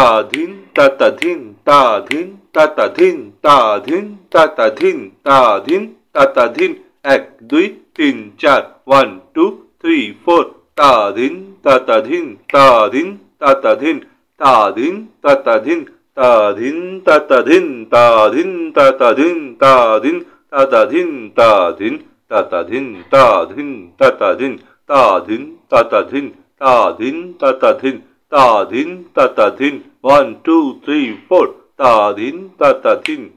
[0.00, 3.56] তা ধিন তা তা ধিন তা ধিন তা তা ধিন তা
[3.86, 5.82] ধিন তা তা ধিন তা ধিন
[6.14, 6.72] তা তা ধিন
[7.14, 7.66] এক দুই
[7.96, 9.44] তিন চার ওয়ান টু
[9.80, 10.44] থ্রি ফোর
[10.78, 11.34] তা ধিন
[11.64, 13.08] তা তা ধিন তা ধিন
[13.40, 13.96] তা তা ধিন
[14.40, 15.80] তা ধিন তা তা ধিন
[16.16, 20.18] তা ধিন তা তা ধিন তা ধিন তা তা ধিন তা ধিন
[20.50, 21.42] তা তা ধিন তা
[21.78, 21.96] ধিন
[22.30, 23.18] তা তা ধিন তা
[23.48, 23.66] ধিন
[23.98, 24.56] তা তা ধিন
[24.90, 26.26] তা ধিন তা তা ধিন
[26.60, 27.96] তা ধিন তা তা ধিন
[28.32, 31.54] তা ধিন তা তা ধিন One, two, three, four.
[31.76, 33.32] Ta din ta ta din.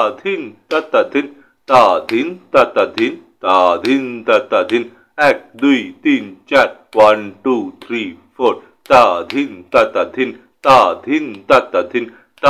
[0.92, 1.26] তা ধিন
[1.68, 4.84] তা ধিন তা তা ধিন তা ধিন তা তা ধিন
[5.18, 8.02] এক দুই তিন চার ওয়ান টু থ্রি
[8.36, 8.54] ফোর
[8.90, 10.30] তা ধিন তা তা ধিন
[10.64, 12.44] তা ধিন তা তা ধিন তা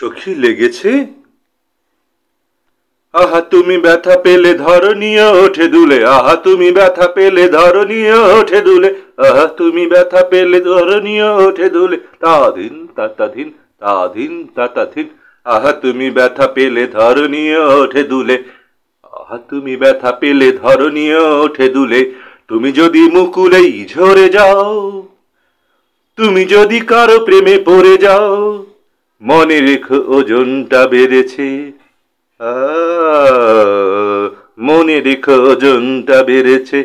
[0.00, 0.91] সখী লেগেছে?
[3.12, 9.47] আহা, তুমি ব্যথা পেলে ধরনীয় ওঠে দুলে। আহা, তুমি ব্যথা পেলে ধরনীয় ওঠে দুলে। আহা,
[9.47, 15.09] তুমি ব্যথা পেলে ধরনীয় ওঠে দুলে। তা দিন তা দিন তা দিন তা দিন।
[15.45, 18.43] আহা, তুমি ব্যথা পেলে ধরনীয় ওঠে দুলে।
[19.03, 22.00] আহা, তুমি ব্যথা পেলে ধরনীয় ওঠে দুলে।
[22.49, 25.03] তুমি যদি মুকুলেই ঝরে যাও,
[26.17, 28.65] তুমি যদি কারও প্রেমে পড়ে যাও
[29.23, 31.49] মনে রেখো ওজনটা বেড়েছে।
[34.59, 36.79] মনে রেখো ওজনটা বেড়েছে।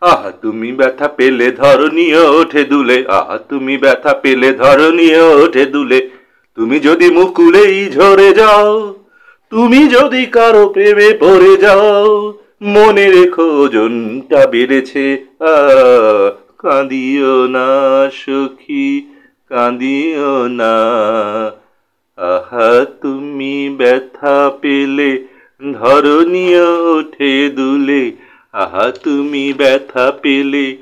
[0.00, 6.00] আহা, তুমি ব্যথা পেলে ধরনীয় ওঠে দুলে। আহা, তুমি ব্যথা পেলে ধরনীয় ওঠে দুলে।
[6.56, 8.94] তুমি যদি মুকুলেই ঝরে যাও,
[9.52, 15.04] তুমি যদি কারও প্রেমে পড়ে যাও, মনে রেখো ওজনটা বেড়েছে।
[16.58, 17.68] কাঁদিও না
[18.14, 18.88] সখী।
[19.48, 20.76] কাঁদিও না।
[22.16, 25.24] আহা, তুমি ব্যথা পেলে
[25.72, 28.12] ধরনীয় ওঠে দুলে।
[28.52, 30.76] আহা, তুমি ব্যথা পেলে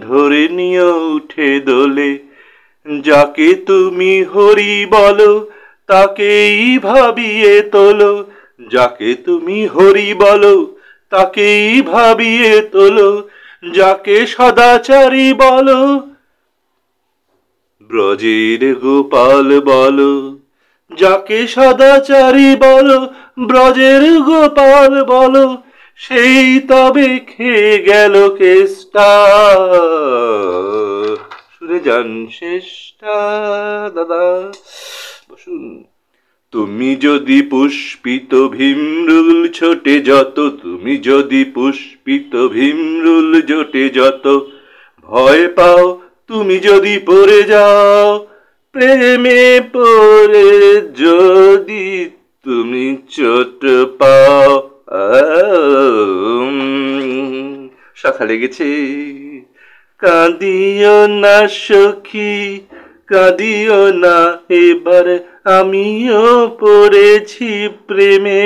[0.00, 2.18] ধরে নিয়ে উঠে দোলে।
[3.00, 5.50] যাকে তুমি হরি বলো,
[5.86, 8.24] তাকেই ভাবিয়ে তোলো।
[8.70, 10.76] যাকে তুমি হরি বলো,
[11.10, 13.28] তাকেই ভাবিয়ে তোলো।
[13.74, 16.02] যাকে সদাচারী বলো
[17.88, 20.38] ব্রজের গোপাল বলো,
[20.96, 22.98] যাকে সদাচারী বলো,
[23.46, 25.56] ব্রজের গোপাল বলো,
[25.96, 29.10] সেই তবে খেয়ে গেল কেষ্টা।
[31.58, 33.16] শুনে যান শেষটা
[33.94, 34.52] দাদা।
[35.30, 35.84] বসুন,
[36.50, 44.38] তুমি যদি পুষ্পিত ভীমরুল ছোটে যত, তুমি যদি পুষ্পিত ভীমরুল জোটে যত,
[45.08, 48.26] ভয় পাও তুমি যদি পড়ে যাও,
[48.72, 52.10] প্রেমে পড়ে যদি
[52.44, 53.64] তুমি চোট
[53.98, 54.70] পাও।
[57.94, 58.64] শাখা লেগেছে।
[59.98, 62.60] কাঁদিও না সখী,
[63.06, 68.42] কাঁদিও না, এবার আমিও পড়েছি প্রেমে।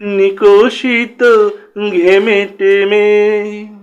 [0.00, 1.48] নিকশিত
[1.90, 3.77] ঘেমে টেমে।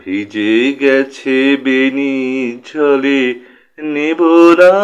[0.00, 2.14] ভিজে গেছে বেনি
[2.68, 3.22] ঝলে
[3.78, 4.76] নেবরা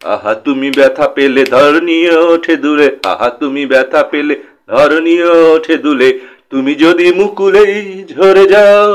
[0.00, 4.34] আহা, তুমি ব্যথা পেলে ধরনীয় ওঠে দূরে। আহা, তুমি ব্যথা পেলে
[4.68, 6.08] ধরনীয় ওঠে দুলে
[6.50, 7.76] তুমি যদি মুকুলেই
[8.12, 8.92] ঝরে যাও,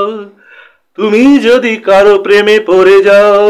[0.97, 3.43] তুমি যদি কারও প্রেমে পড়ে যাও,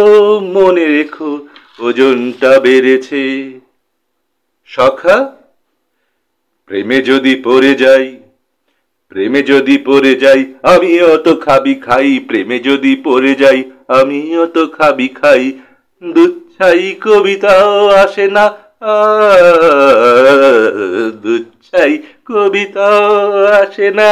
[0.55, 1.31] মনে রেখো
[1.79, 3.23] ওজনটা বেড়েছে।
[4.69, 5.17] সখা,
[6.69, 8.05] প্রেমে যদি পড়ে যাই
[9.11, 15.07] প্রেমে যদি পড়ে যাই, আমি অত খাবি খাই। প্রেমে যদি পড়ে যাই, আমি অত খাবি
[15.07, 15.51] খাই।
[16.03, 18.45] দুচ্ছাই কবিতাও আসে না।
[21.23, 24.11] দুচ্ছাই কবিতাও আসে না।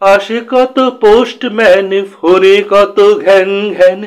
[0.00, 4.00] আসে কত পোস্টম্যান, ফোনে কত ঘ্যান ঘ্যান।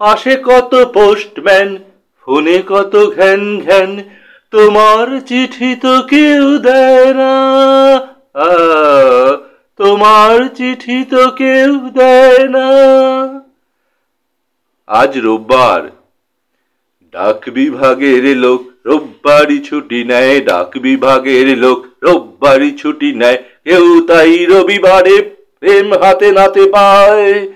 [0.00, 1.78] আসে কত পোস্টম্যান,
[2.22, 4.02] ফোনে কত ঘ্যান ঘ্যান।
[4.50, 7.34] তোমার চিঠি তো কেউ দেয় না।
[9.78, 12.68] তোমার চিঠি তো কেউ দেয় না।
[14.88, 15.82] আজ রোববার।
[17.14, 25.16] ডাক বিভাগের লোক রোববারই ছুটি নেয়, ডাক বিভাগের লোক রোববারই ছুটি নেয়। কেউ তাই রবিবারে
[25.60, 27.48] প্রেম হাতে নাতে পায়।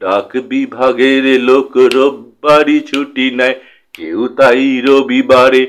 [0.00, 3.56] ডাক বিভাগের লোক রোববারই ছুটি নেয়,
[3.94, 5.62] কেউ তাই রবিবারে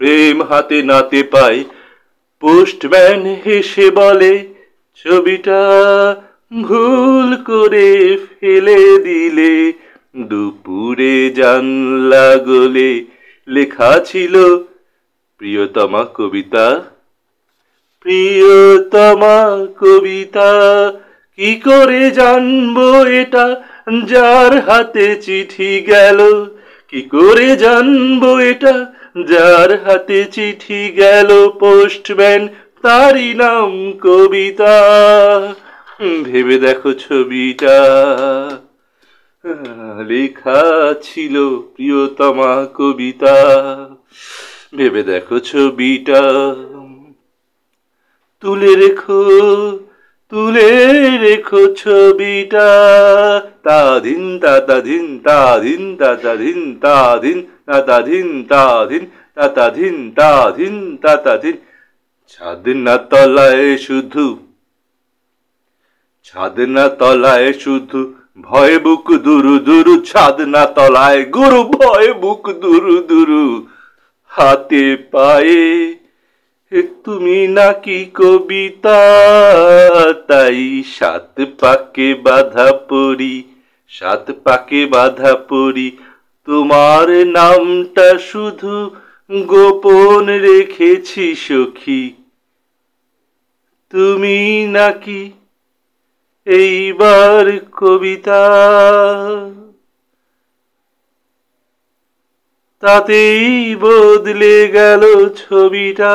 [0.00, 1.60] প্রেম হাতে নাতে পায়।
[2.40, 4.44] পোস্টম্যান হেসে বলে,
[4.94, 5.60] ছবিটা
[6.62, 9.72] ভুল করে ফেলে দিলে,
[10.16, 13.04] দুপুরে জানলা গোলে
[13.48, 14.56] লেখা ছিল,
[15.38, 16.82] প্রিয়তমা কবিতা।
[18.00, 19.38] প্রিয়তমা
[19.80, 20.52] কবিতা,
[21.36, 23.62] কি করে জানব এটা?
[24.06, 26.46] যার হাতে চিঠি গেল,
[26.88, 28.92] কি করে জানব এটা?
[29.24, 32.48] যার হাতে চিঠি গেল পোস্টম্যান,
[32.82, 34.74] তারই নাম কবিতা।
[36.24, 37.78] ভেবে দেখো ছবিটা।
[40.06, 43.34] লেখা ছিল প্রিয়তমা কবিতা।
[44.76, 46.22] ভেবে দেখো ছবিটা।
[48.40, 49.24] তুলে রেখো
[50.32, 50.70] তুলে
[51.24, 52.70] রেখো ছবিটা।
[53.62, 58.28] তা দিন, তা তা দিন তা দিন, তা তা দিন তা দিন, তা তা দিন
[58.50, 59.04] তা দিন,
[59.36, 61.56] তা তা দিন তা দিন, তা তা দিন।
[62.30, 64.26] ছাদ না তলায় শুধু
[66.26, 68.00] ছাদ না তলায় শুধু
[68.38, 73.44] ভয় বুক দুরু দুরু ছাদ না তলায় গুরু ভয় বুক দুরু দুরু।
[74.30, 75.64] হাতে পায়ে
[77.04, 79.00] তুমি নাকি কবিতা,
[80.26, 83.44] তাই সাত পাকে বাধা পড়ি,
[83.88, 85.88] সাত পাকে বাধা পড়ি।
[86.48, 88.74] তোমার নামটা শুধু
[89.46, 92.10] গোপন রেখেছি সখী।
[93.92, 95.30] তুমি নাকি
[96.46, 98.42] এইবার কবিতা
[102.86, 106.14] তাতেই বদলে গেল ছবিটা।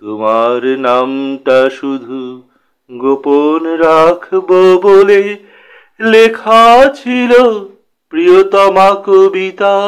[0.00, 2.42] তোমার নামটা শুধু
[2.92, 5.36] গোপন রাখব বলে
[6.00, 7.58] লেখা ছিল
[8.08, 9.80] প্রিয়তমা কবিতা।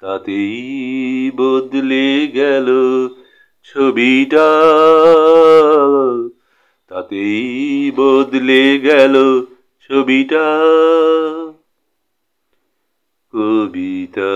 [0.00, 2.66] তাতেই বদলে গেল
[3.64, 4.48] ছবিটা।
[6.88, 9.42] তাতেই বদলে গেল
[9.88, 10.58] ছবিটা।
[13.34, 14.32] কবিতা